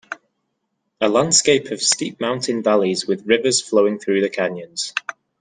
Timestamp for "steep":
1.79-2.19